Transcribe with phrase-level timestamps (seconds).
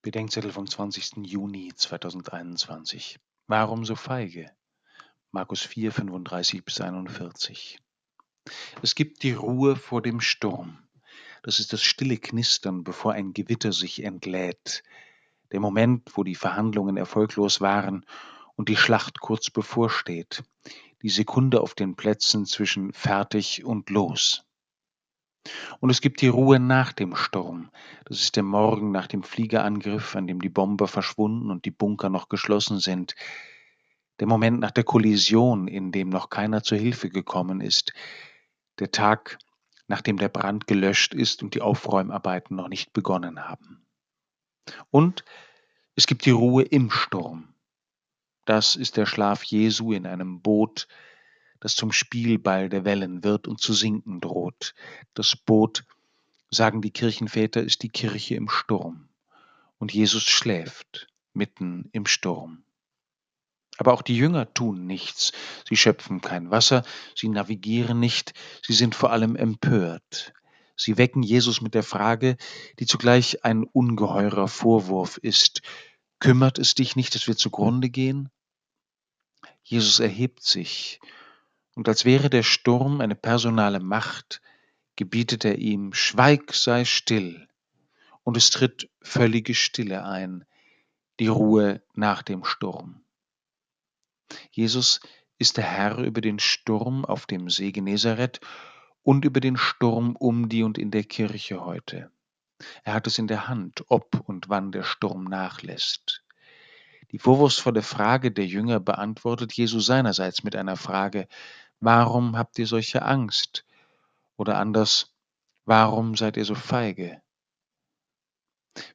[0.00, 1.26] Bedenkzettel vom 20.
[1.26, 3.18] Juni 2021.
[3.48, 4.48] Warum so feige?
[5.32, 7.80] Markus 4, 35 bis 41.
[8.80, 10.78] Es gibt die Ruhe vor dem Sturm.
[11.42, 14.84] Das ist das stille Knistern, bevor ein Gewitter sich entlädt.
[15.50, 18.06] Der Moment, wo die Verhandlungen erfolglos waren
[18.54, 20.44] und die Schlacht kurz bevorsteht.
[21.02, 24.44] Die Sekunde auf den Plätzen zwischen fertig und los.
[25.80, 27.70] Und es gibt die Ruhe nach dem Sturm.
[28.04, 32.08] Das ist der Morgen nach dem Fliegerangriff, an dem die Bomber verschwunden und die Bunker
[32.08, 33.14] noch geschlossen sind.
[34.20, 37.92] Der Moment nach der Kollision, in dem noch keiner zur Hilfe gekommen ist.
[38.78, 39.38] Der Tag,
[39.86, 43.86] nachdem der Brand gelöscht ist und die Aufräumarbeiten noch nicht begonnen haben.
[44.90, 45.24] Und
[45.94, 47.54] es gibt die Ruhe im Sturm.
[48.44, 50.88] Das ist der Schlaf Jesu in einem Boot,
[51.60, 54.74] das zum Spielball der Wellen wird und zu sinken droht.
[55.14, 55.84] Das Boot,
[56.50, 59.08] sagen die Kirchenväter, ist die Kirche im Sturm.
[59.78, 62.64] Und Jesus schläft mitten im Sturm.
[63.78, 65.32] Aber auch die Jünger tun nichts.
[65.68, 68.34] Sie schöpfen kein Wasser, sie navigieren nicht,
[68.66, 70.32] sie sind vor allem empört.
[70.76, 72.36] Sie wecken Jesus mit der Frage,
[72.78, 75.62] die zugleich ein ungeheurer Vorwurf ist.
[76.20, 78.30] Kümmert es dich nicht, dass wir zugrunde gehen?
[79.62, 81.00] Jesus erhebt sich
[81.78, 84.42] und als wäre der Sturm eine personale Macht,
[84.96, 87.46] gebietet er ihm, Schweig, sei still,
[88.24, 90.44] und es tritt völlige Stille ein,
[91.20, 93.04] die Ruhe nach dem Sturm.
[94.50, 94.98] Jesus
[95.38, 98.40] ist der Herr über den Sturm auf dem See Genezareth
[99.04, 102.10] und über den Sturm um die und in der Kirche heute.
[102.82, 106.24] Er hat es in der Hand, ob und wann der Sturm nachlässt.
[107.12, 111.28] Die vorwurfsvolle Frage der Jünger beantwortet Jesus seinerseits mit einer Frage,
[111.80, 113.64] Warum habt ihr solche Angst?
[114.36, 115.14] Oder anders,
[115.64, 117.22] warum seid ihr so feige?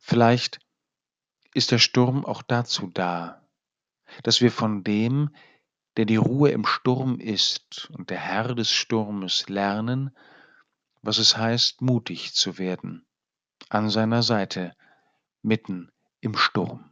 [0.00, 0.60] Vielleicht
[1.54, 3.46] ist der Sturm auch dazu da,
[4.22, 5.34] dass wir von dem,
[5.96, 10.16] der die Ruhe im Sturm ist und der Herr des Sturmes, lernen,
[11.02, 13.04] was es heißt, mutig zu werden,
[13.68, 14.74] an seiner Seite,
[15.42, 15.90] mitten
[16.20, 16.91] im Sturm.